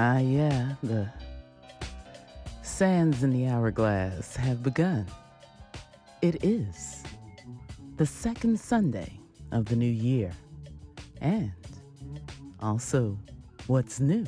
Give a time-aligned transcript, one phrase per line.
[0.00, 1.08] Ah, yeah, the
[2.62, 5.04] sands in the hourglass have begun.
[6.22, 7.02] It is
[7.96, 9.18] the second Sunday
[9.50, 10.30] of the new year,
[11.20, 11.50] and
[12.60, 13.18] also
[13.66, 14.24] what's new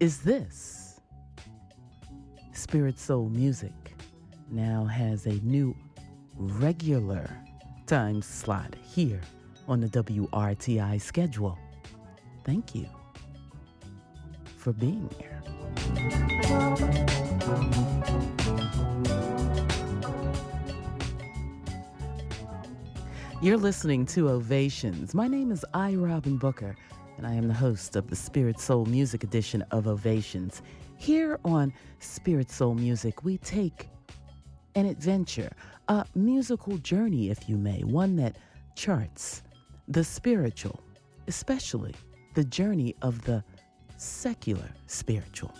[0.00, 0.98] is this
[2.54, 3.92] Spirit Soul Music
[4.50, 5.76] now has a new
[6.38, 7.28] regular
[7.86, 9.20] time slot here
[9.68, 11.58] on the WRTI schedule.
[12.46, 12.88] Thank you
[14.64, 15.42] for being here.
[23.42, 25.12] You're listening to Ovations.
[25.12, 25.96] My name is I.
[25.96, 26.74] Robin Booker,
[27.18, 30.62] and I am the host of the Spirit Soul Music edition of Ovations.
[30.96, 33.90] Here on Spirit Soul Music, we take
[34.76, 35.52] an adventure,
[35.88, 38.38] a musical journey, if you may, one that
[38.76, 39.42] charts
[39.88, 40.82] the spiritual,
[41.28, 41.94] especially
[42.34, 43.44] the journey of the
[44.04, 45.52] secular spiritual.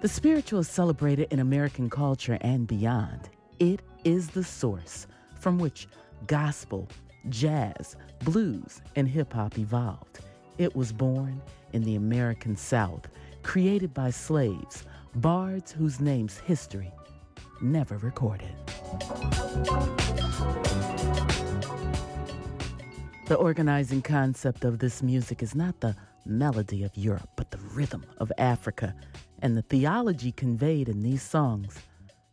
[0.00, 3.28] The spiritual is celebrated in American culture and beyond.
[3.58, 5.06] It is the source
[5.38, 5.86] from which
[6.26, 6.88] gospel,
[7.28, 10.20] jazz, blues, and hip hop evolved.
[10.58, 11.40] It was born
[11.72, 13.08] in the American South,
[13.42, 14.84] created by slaves,
[15.16, 16.92] bards whose names history
[17.60, 18.54] never recorded.
[23.30, 25.94] The organizing concept of this music is not the
[26.26, 28.92] melody of Europe, but the rhythm of Africa.
[29.40, 31.78] And the theology conveyed in these songs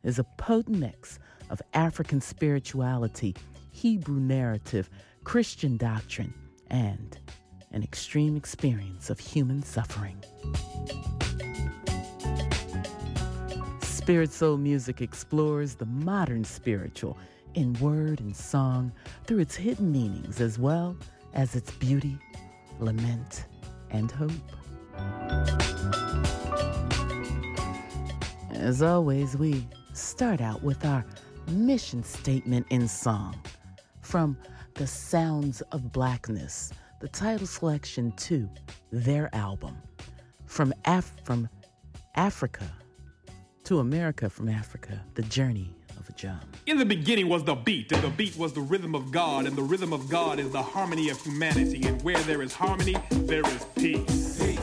[0.02, 1.20] is a potent mix
[1.52, 3.36] of African spirituality,
[3.70, 4.89] Hebrew narrative,
[5.23, 6.34] Christian doctrine,
[6.72, 7.20] and
[7.72, 10.17] an extreme experience of human suffering.
[13.83, 17.20] Spirit Soul Music explores the modern spiritual
[17.58, 18.92] in word and song
[19.26, 20.95] through its hidden meanings as well
[21.34, 22.16] as its beauty,
[22.80, 23.45] lament,
[23.90, 24.32] and hope.
[28.52, 31.04] As always, we start out with our
[31.48, 33.36] mission statement in song
[34.02, 34.38] from
[34.76, 38.48] The Sounds of Blackness, the title selection to
[38.92, 39.76] their album,
[40.45, 41.50] From, Af- from
[42.14, 42.72] Africa
[43.64, 45.77] to America from Africa, the journey
[46.66, 49.55] In the beginning was the beat, and the beat was the rhythm of God, and
[49.55, 51.88] the rhythm of God is the harmony of humanity.
[51.88, 54.39] And where there is harmony, there is peace.
[54.39, 54.57] Peace.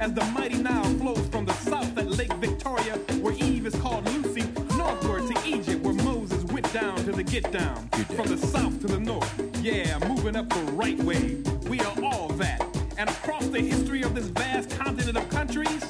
[0.00, 4.08] As the mighty Nile flows from the south at Lake Victoria, where Eve is called
[4.12, 4.42] Lucy,
[4.76, 7.88] northward to Egypt, where Moses went down to the get down.
[8.16, 9.30] From the south to the north,
[9.62, 11.36] yeah, moving up the right way.
[11.68, 12.64] We are all that.
[12.96, 15.89] And across the history of this vast continent of countries,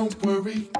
[0.00, 0.79] Don't worry.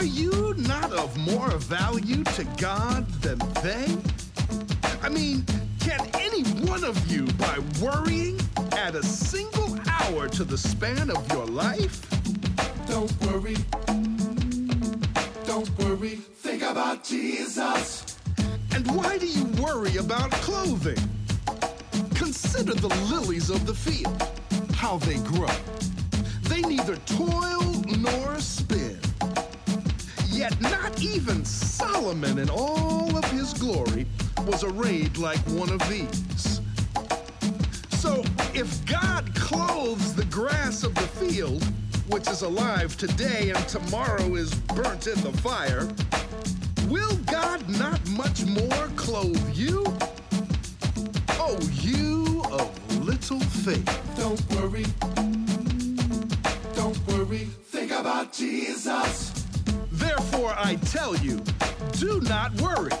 [0.00, 3.86] Are you not of more value to God than they?
[5.02, 5.44] I mean,
[5.78, 8.40] can any one of you, by worrying,
[8.72, 12.00] add a single hour to the span of your life?
[12.86, 13.56] Don't worry.
[15.44, 16.16] Don't worry.
[16.16, 18.16] Think about Jesus.
[18.74, 20.96] And why do you worry about clothing?
[22.14, 24.22] Consider the lilies of the field,
[24.72, 25.54] how they grow.
[26.44, 28.40] They neither toil nor
[30.50, 34.06] Yet not even Solomon in all of his glory
[34.46, 36.60] was arrayed like one of these.
[37.90, 38.22] So
[38.54, 41.62] if God clothes the grass of the field,
[42.08, 45.88] which is alive today and tomorrow is burnt in the fire,
[46.88, 49.84] will God not much more clothe you?
[51.30, 53.84] Oh, you of little faith.
[54.16, 54.86] Don't worry.
[56.74, 57.44] Don't worry.
[57.66, 59.39] Think about Jesus.
[60.20, 61.40] Therefore, I tell you,
[61.92, 62.92] do not worry,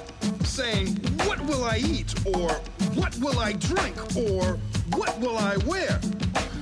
[0.42, 0.96] saying,
[1.26, 2.14] What will I eat?
[2.26, 2.48] Or
[2.94, 3.94] what will I drink?
[4.16, 4.58] Or
[4.96, 6.00] what will I wear?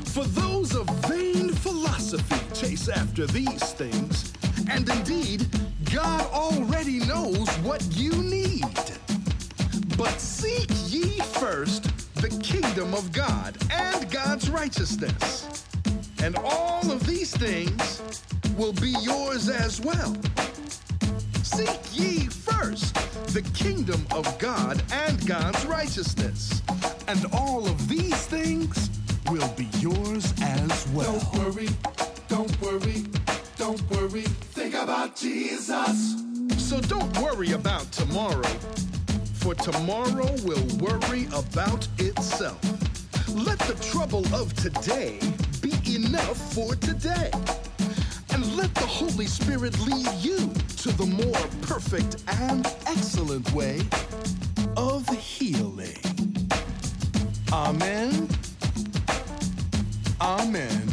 [0.06, 4.32] For those of vain philosophy chase after these things,
[4.68, 5.46] and indeed,
[5.94, 8.64] God already knows what you need.
[9.96, 11.84] But seek ye first
[12.16, 15.64] the kingdom of God and God's righteousness,
[16.22, 18.02] and all of these things
[18.56, 20.16] will be yours as well.
[21.42, 22.94] Seek ye first
[23.32, 26.62] the kingdom of God and God's righteousness,
[27.06, 28.90] and all of these things
[29.30, 31.20] will be yours as well.
[31.32, 31.68] Don't worry.
[32.28, 33.04] Don't worry.
[33.56, 34.22] Don't worry.
[34.22, 36.24] Think about Jesus.
[36.56, 38.42] So don't worry about tomorrow,
[39.34, 42.60] for tomorrow will worry about itself.
[43.34, 45.18] Let the trouble of today
[45.94, 47.30] enough for today.
[48.30, 53.80] And let the Holy Spirit lead you to the more perfect and excellent way
[54.76, 55.96] of healing.
[57.52, 58.28] Amen.
[60.20, 60.88] Amen.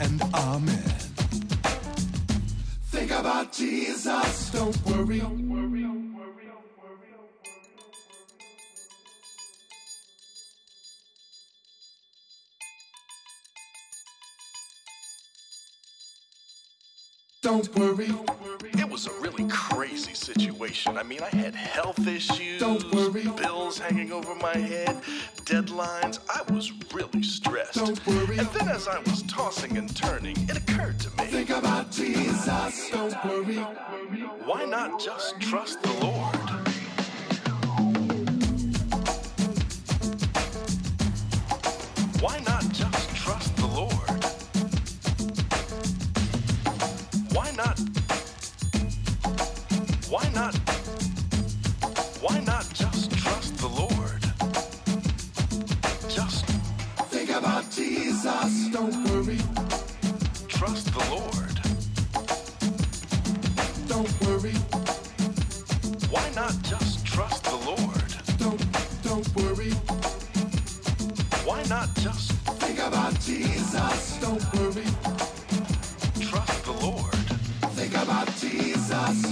[0.00, 0.98] And amen.
[2.90, 4.50] Think about Jesus.
[4.50, 5.20] Don't worry.
[17.48, 18.10] Don't worry.
[18.78, 20.98] It was a really crazy situation.
[20.98, 23.22] I mean, I had health issues, Don't worry.
[23.22, 25.00] bills hanging over my head,
[25.46, 26.18] deadlines.
[26.28, 27.76] I was really stressed.
[27.76, 28.36] Don't worry.
[28.36, 32.90] And then as I was tossing and turning, it occurred to me Think about Jesus.
[32.90, 33.56] Don't worry.
[34.44, 36.36] why not just trust the Lord?
[42.20, 42.57] Why not
[64.08, 64.52] Don't worry.
[66.10, 68.12] Why not just trust the Lord?
[68.38, 69.72] Don't don't worry.
[71.44, 74.18] Why not just Think about Jesus.
[74.20, 74.84] Don't worry.
[76.20, 77.14] trust the Lord?
[77.74, 79.27] Think about Jesus.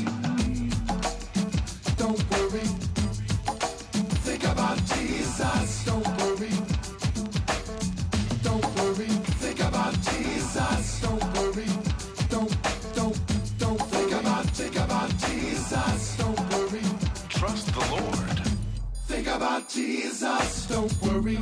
[20.16, 20.66] is us.
[20.66, 21.38] Don't worry.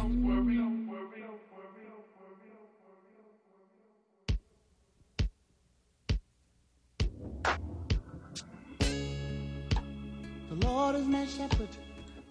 [10.50, 11.68] The Lord is my shepherd.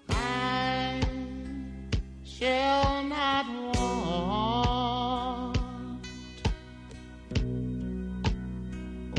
[0.09, 1.01] I
[2.23, 3.45] shall not
[3.75, 5.57] want.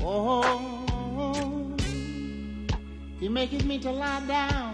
[0.02, 1.76] Oh,
[3.20, 4.73] He maketh me to lie down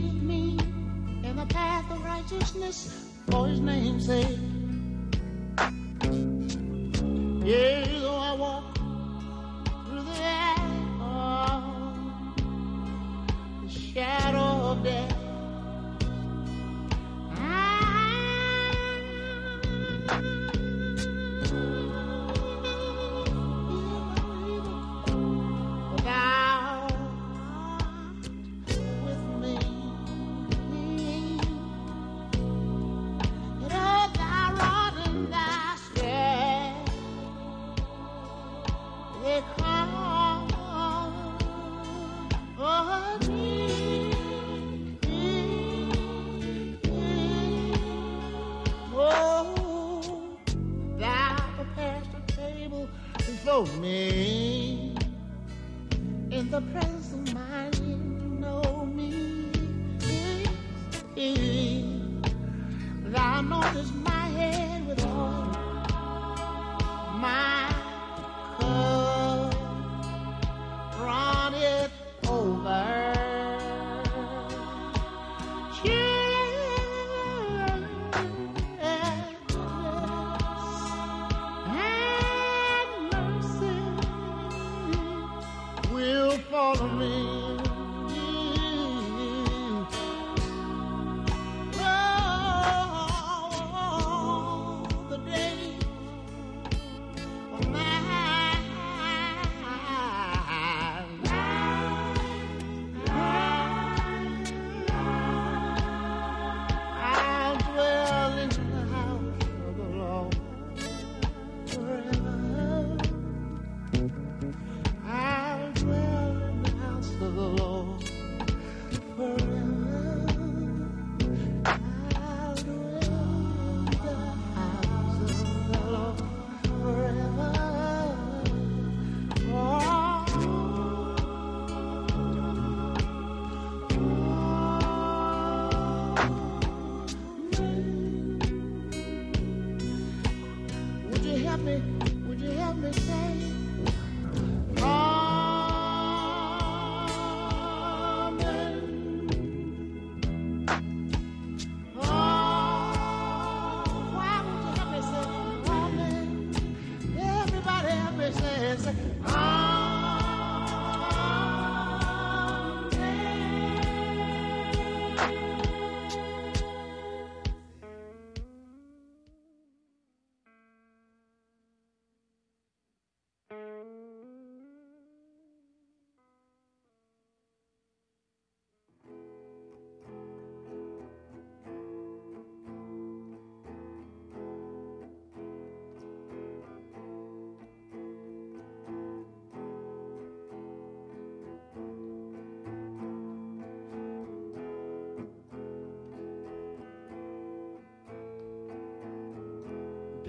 [1.61, 2.77] path of righteousness
[3.29, 4.39] for his name's sake.
[7.45, 8.75] Yeah, though I walk
[9.85, 10.37] through the,
[10.99, 11.61] of
[13.61, 15.20] the shadow of death.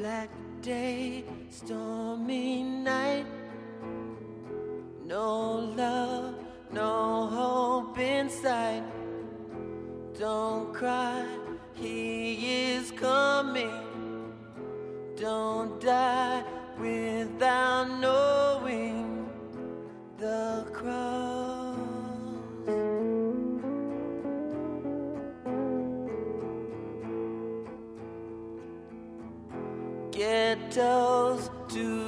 [0.03, 0.31] black
[0.63, 3.25] day, stormy night.
[5.05, 6.35] No love,
[6.73, 8.83] no hope inside.
[10.19, 11.25] Don't cry,
[11.75, 13.79] he is coming.
[15.15, 16.43] Don't die
[16.81, 19.31] without knowing
[20.19, 21.52] the cross.
[30.75, 32.02] petals to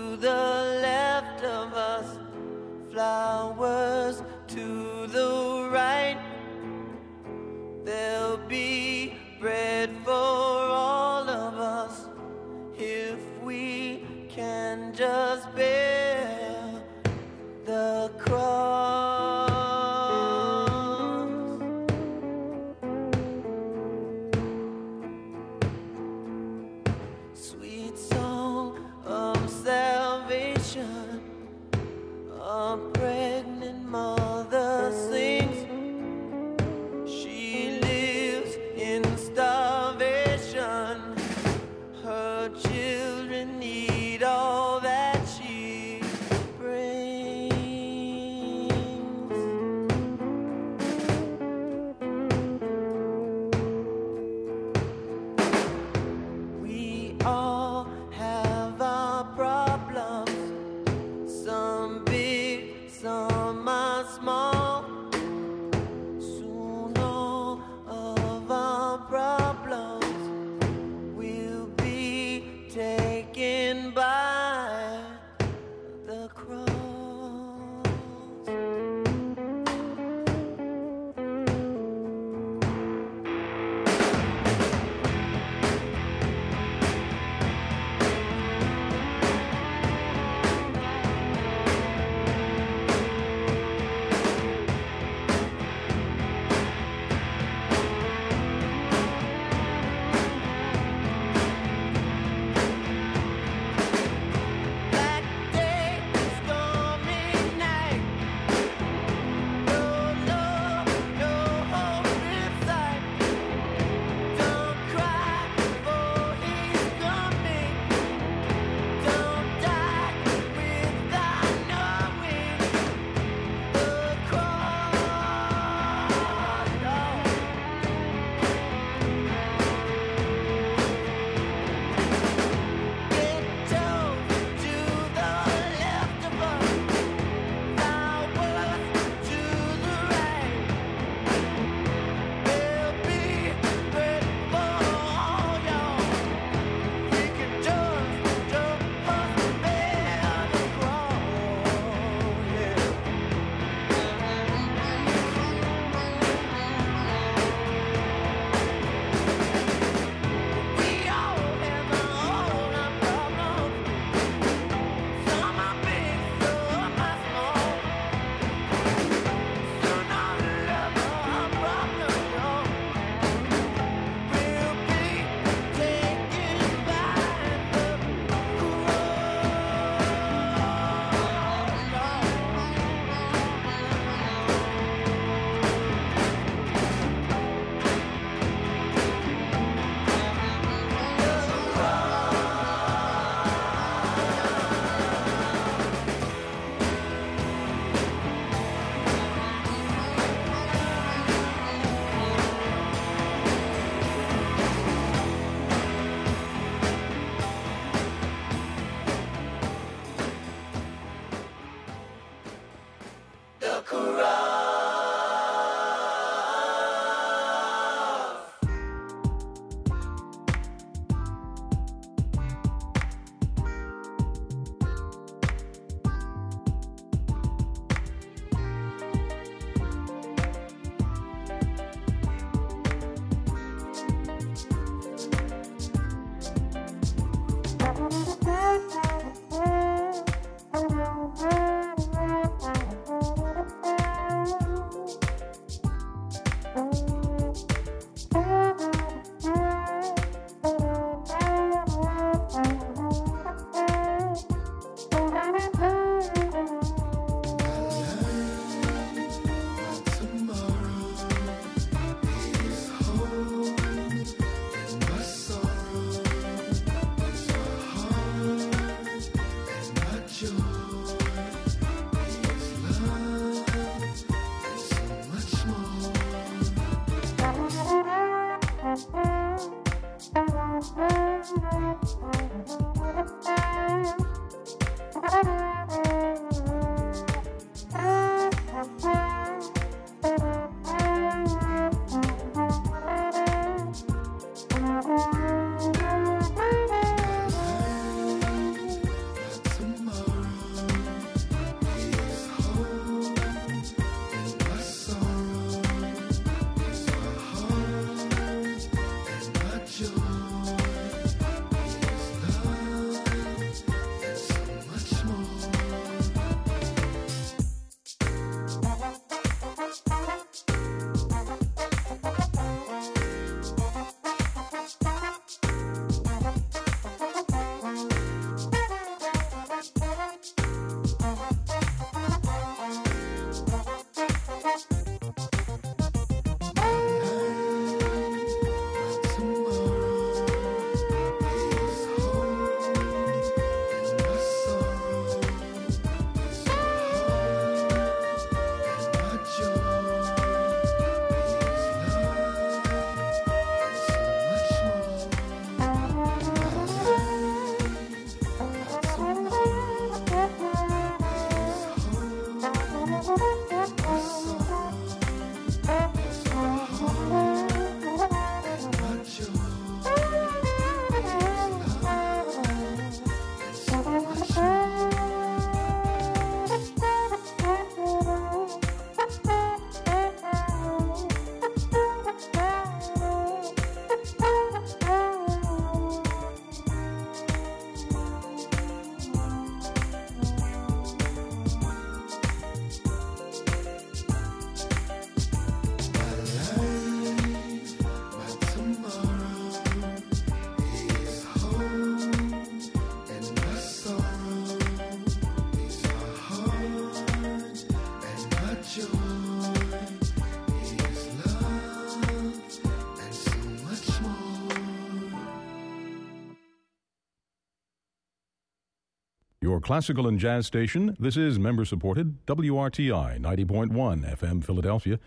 [419.74, 425.18] Your classical and jazz station, this is member supported WRTI 90.1 FM Philadelphia,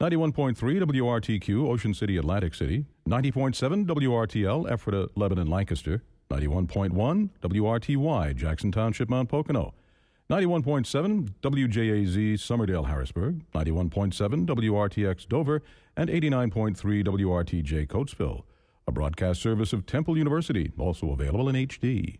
[0.00, 9.08] 91.3 WRTQ Ocean City, Atlantic City, 90.7 WRTL Ephrata, Lebanon, Lancaster, 91.1 WRTY Jackson Township,
[9.08, 9.74] Mount Pocono,
[10.28, 15.62] 91.7 WJAZ Summerdale, Harrisburg, 91.7 WRTX Dover,
[15.96, 18.42] and 89.3 WRTJ Coatesville.
[18.88, 22.18] A broadcast service of Temple University, also available in HD.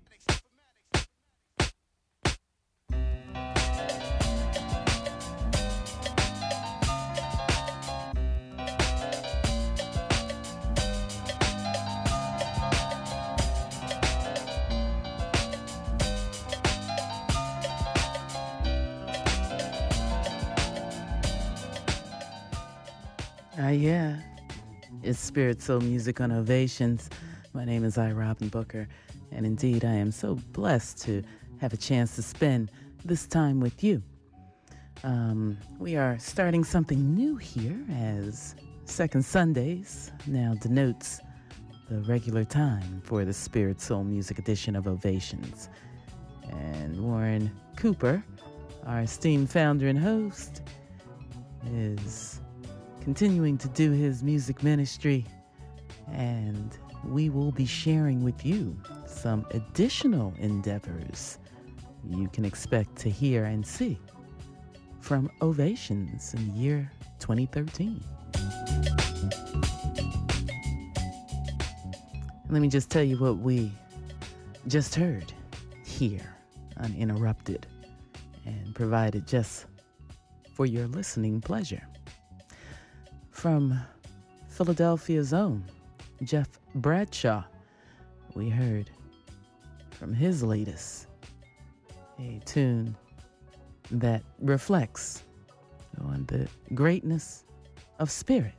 [25.34, 27.10] Spirit Soul Music on Ovations.
[27.54, 28.12] My name is I.
[28.12, 28.86] Robin Booker,
[29.32, 31.24] and indeed, I am so blessed to
[31.60, 32.70] have a chance to spend
[33.04, 34.00] this time with you.
[35.02, 41.20] Um, we are starting something new here as Second Sundays now denotes
[41.90, 45.68] the regular time for the Spirit Soul Music edition of Ovations.
[46.48, 48.22] And Warren Cooper,
[48.86, 50.62] our esteemed founder and host,
[51.72, 52.40] is
[53.04, 55.26] continuing to do his music ministry,
[56.10, 58.74] and we will be sharing with you
[59.06, 61.38] some additional endeavors
[62.08, 63.98] you can expect to hear and see
[65.00, 68.02] from Ovations in the year 2013.
[72.48, 73.70] Let me just tell you what we
[74.66, 75.30] just heard
[75.84, 76.34] here,
[76.78, 77.66] uninterrupted,
[78.46, 79.66] and provided just
[80.54, 81.86] for your listening pleasure
[83.44, 83.78] from
[84.48, 85.62] Philadelphia's own
[86.22, 87.44] Jeff Bradshaw.
[88.34, 88.88] We heard
[89.90, 91.08] from his latest
[92.18, 92.96] a tune
[93.90, 95.24] that reflects
[96.00, 97.44] on the greatness
[97.98, 98.54] of spirit,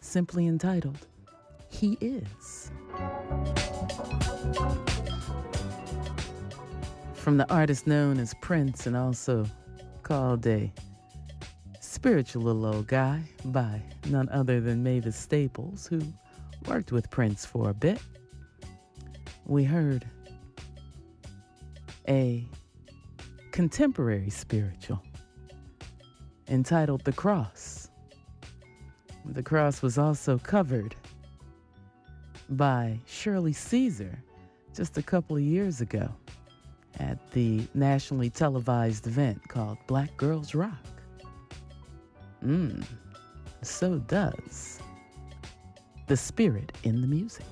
[0.00, 1.06] simply entitled
[1.68, 2.70] He Is.
[7.12, 9.44] From the artist known as Prince and also
[10.02, 10.72] called a
[12.00, 16.00] spiritual little old guy by none other than Mavis Staples, who
[16.66, 18.00] worked with Prince for a bit.
[19.44, 20.06] We heard
[22.08, 22.46] a
[23.52, 25.02] contemporary spiritual
[26.48, 27.90] entitled The Cross.
[29.26, 30.94] The cross was also covered
[32.48, 34.18] by Shirley Caesar
[34.74, 36.08] just a couple of years ago
[36.98, 40.99] at the nationally televised event called Black Girls Rock.
[42.44, 42.84] Mmm,
[43.62, 44.80] so does
[46.06, 47.44] the spirit in the music.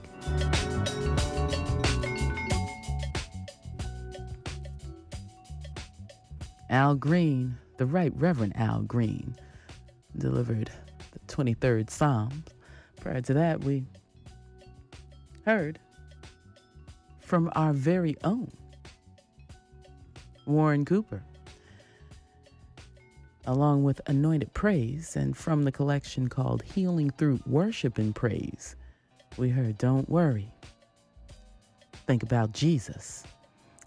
[6.70, 9.37] Al Green, the Right Reverend Al Green,
[10.16, 10.70] delivered
[11.12, 12.44] the 23rd Psalm.
[13.01, 13.85] Prior to that, we
[15.44, 15.79] heard
[17.20, 18.51] from our very own
[20.46, 21.22] Warren Cooper
[23.48, 28.76] along with Anointed Praise, and from the collection called Healing Through Worship and Praise,
[29.38, 30.52] we heard Don't Worry.
[32.06, 33.24] Think about Jesus.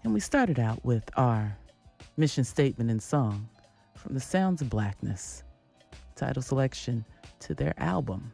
[0.02, 1.56] And we started out with our
[2.16, 3.48] mission statement and song
[3.96, 5.44] from the Sounds of Blackness,
[6.16, 7.04] title selection
[7.38, 8.32] to their album,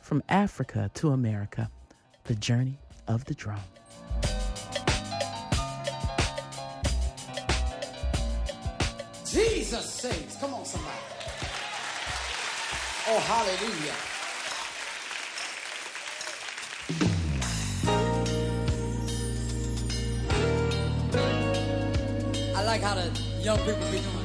[0.00, 1.70] From Africa to America
[2.24, 3.60] The Journey of the Drum.
[9.32, 10.36] Jesus saves.
[10.36, 10.94] Come on, somebody.
[13.08, 13.94] Oh, hallelujah.
[22.54, 23.10] I like how the
[23.42, 24.21] young people be doing.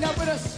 [0.00, 0.49] não por assim.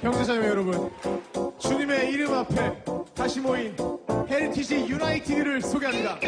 [0.00, 0.90] 경제자님 여러분,
[1.58, 3.76] 주님의 이름 앞에 다시 모인
[4.28, 6.18] 헤리티지 유나이티드를 소개합니다.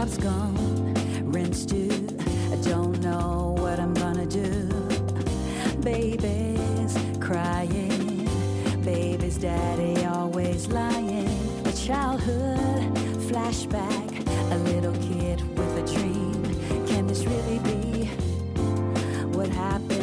[0.00, 0.94] job's gone,
[1.30, 2.08] rent's due.
[2.50, 4.66] I don't know what I'm gonna do.
[5.82, 8.26] Baby's crying,
[8.82, 11.28] baby's daddy always lying.
[11.66, 12.96] A childhood
[13.28, 14.10] flashback,
[14.52, 16.44] a little kid with a dream.
[16.86, 18.06] Can this really be
[19.36, 19.99] what happened?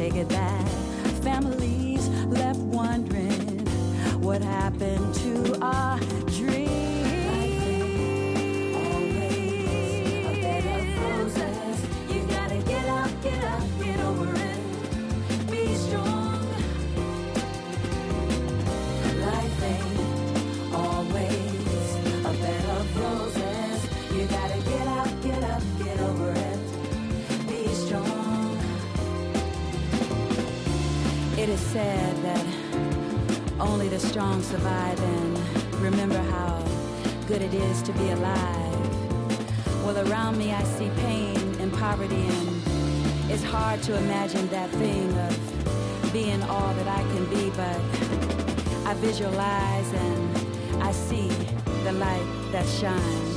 [0.00, 0.66] take it back.
[1.22, 3.58] Families left wondering
[4.22, 5.98] what happened to our
[31.72, 32.44] said that
[33.60, 35.38] only the strong survive and
[35.80, 36.58] remember how
[37.28, 39.84] good it is to be alive.
[39.84, 45.16] Well, around me I see pain and poverty, and it's hard to imagine that thing
[45.16, 47.80] of being all that I can be, but
[48.84, 51.28] I visualize and I see
[51.84, 53.29] the light that shines.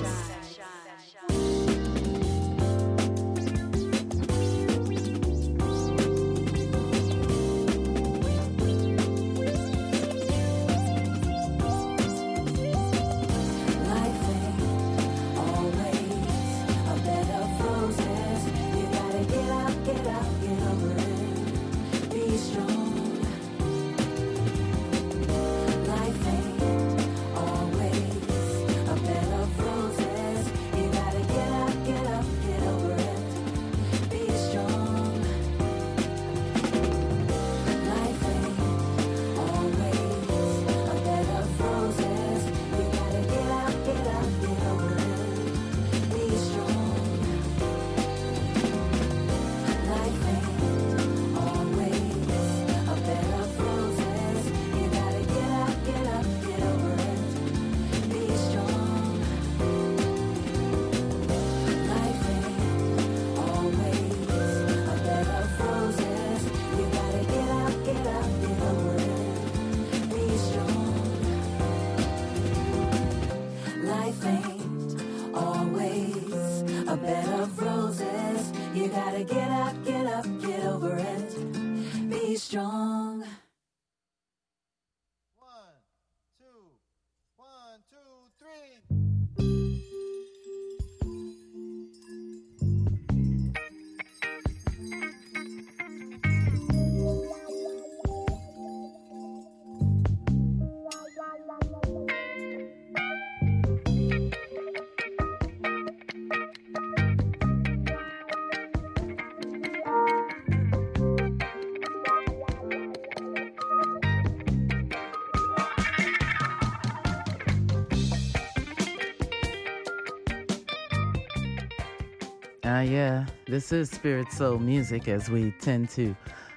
[122.83, 126.15] Yeah, this is Spirit Soul Music as we tend to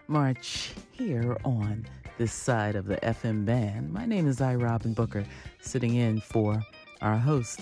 [0.09, 1.87] march here on
[2.19, 3.93] this side of the FM band.
[3.93, 4.57] My name is I.
[4.57, 5.25] Robin Booker,
[5.61, 6.61] sitting in for
[7.01, 7.61] our host,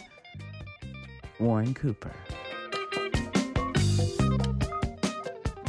[1.38, 2.12] Warren Cooper.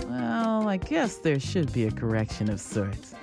[0.08, 3.14] Well, I guess there should be a correction of sorts.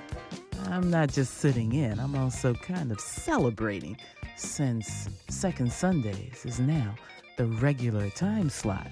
[0.67, 3.97] I'm not just sitting in, I'm also kind of celebrating
[4.35, 6.93] since Second Sundays is now
[7.37, 8.87] the regular time slot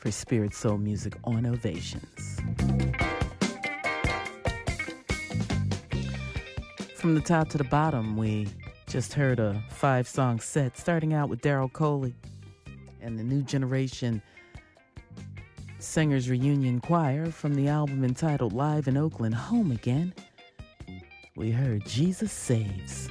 [0.00, 2.40] for Spirit Soul Music on Ovations.
[6.94, 8.48] From the top to the bottom, we
[8.86, 12.14] just heard a five song set starting out with Daryl Coley
[13.02, 14.22] and the New Generation
[15.78, 20.14] Singers Reunion Choir from the album entitled Live in Oakland Home Again.
[21.36, 23.08] We heard Jesus Saves.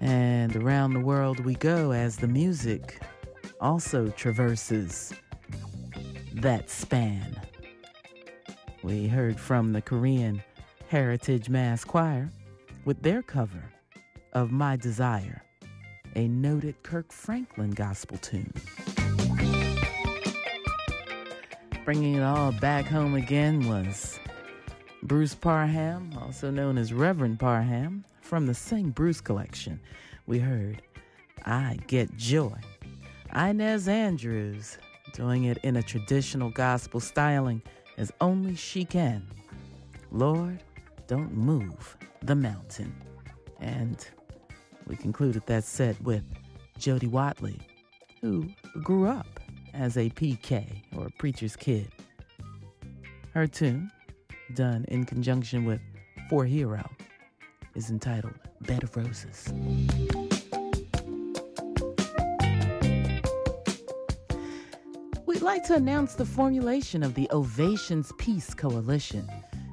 [0.00, 3.00] And around the world we go as the music
[3.60, 5.12] also traverses
[6.34, 7.40] that span.
[8.82, 10.42] We heard from the Korean
[10.88, 12.30] Heritage Mass Choir
[12.84, 13.72] with their cover
[14.32, 15.42] of My Desire,
[16.14, 18.52] a noted Kirk Franklin gospel tune.
[21.84, 24.20] Bringing it all back home again was
[25.02, 29.80] Bruce Parham, also known as Reverend Parham, from the Sing Bruce collection.
[30.26, 30.82] We heard
[31.46, 32.58] I Get Joy.
[33.34, 34.78] Inez Andrews
[35.12, 37.62] doing it in a traditional gospel styling
[37.96, 39.26] as only she can.
[40.10, 40.62] Lord,
[41.06, 42.94] don't move the mountain.
[43.60, 44.06] And
[44.86, 46.24] we concluded that set with
[46.78, 47.58] Jody Watley,
[48.20, 48.48] who
[48.82, 49.40] grew up
[49.74, 51.88] as a PK or a preacher's kid.
[53.34, 53.90] Her tune,
[54.54, 55.80] done in conjunction with
[56.30, 56.88] 4hero,
[57.74, 59.52] is entitled Bed of Roses.
[65.48, 69.26] Like to announce the formulation of the Ovations Peace Coalition,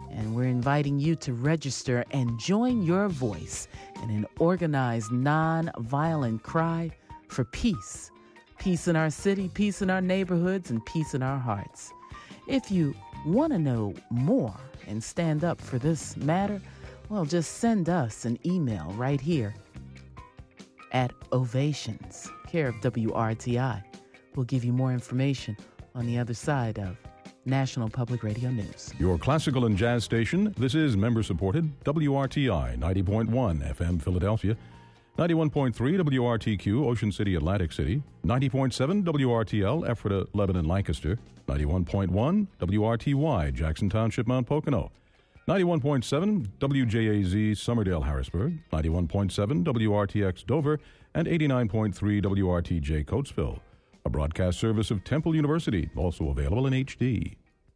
[0.10, 3.68] and we're inviting you to register and join your voice
[4.02, 6.90] in an organized, non violent cry
[7.28, 8.10] for peace.
[8.58, 11.92] Peace in our city, peace in our neighborhoods, and peace in our hearts.
[12.48, 12.96] If you
[13.26, 14.56] want to know more
[14.88, 16.62] and stand up for this matter,
[17.10, 19.54] well, just send us an email right here
[20.94, 23.95] at Ovations, care of WRTI.
[24.36, 25.58] We'll give you more information
[25.94, 26.98] on the other side of
[27.46, 28.94] National Public Radio News.
[29.00, 30.54] Your classical and jazz station.
[30.58, 34.58] This is member supported WRTI 90.1 FM Philadelphia,
[35.18, 38.04] 91.3 WRTQ, Ocean City, Atlantic City.
[38.26, 41.18] 90.7 WRTL, Ephrata, Lebanon, Lancaster.
[41.48, 44.92] 91.1 WRTY, Jackson Township, Mount Pocono.
[45.48, 48.58] 91.7 WJAZ, Summerdale, Harrisburg.
[48.74, 50.80] 91.7 WRTX, Dover.
[51.14, 53.60] And 89.3 WRTJ, Coatesville.
[54.08, 57.38] A broadcast service of Temple University, also available in HD.